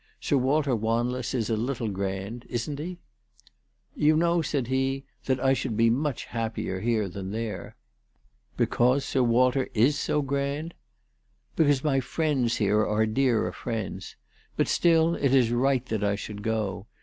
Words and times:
Sir 0.19 0.35
Walter 0.35 0.75
Wanless 0.75 1.35
is 1.35 1.51
a 1.51 1.55
little 1.55 1.87
grand; 1.89 2.47
isn't 2.49 2.79
he?" 2.79 2.97
"You 4.05 4.17
know," 4.17 4.41
said 4.41 4.65
he," 4.65 5.05
that 5.25 5.39
I 5.39 5.53
should 5.53 5.77
be 5.77 5.91
much 5.91 6.25
hap 6.25 6.55
pier 6.55 6.79
here 6.81 7.07
than 7.07 7.29
there."" 7.29 7.75
Because 8.57 9.05
Sir 9.05 9.21
Walter 9.21 9.69
is 9.75 9.99
so 9.99 10.23
grand 10.23 10.73
?""Because 11.55 11.83
my 11.83 11.99
friends 11.99 12.55
here 12.57 12.83
are 12.83 13.05
dearer 13.05 13.51
friends. 13.51 14.15
But 14.57 14.67
still 14.67 15.13
it 15.13 15.35
is 15.35 15.51
right 15.51 15.85
that 15.85 16.03
I 16.03 16.15
should 16.15 16.41
go. 16.41 16.87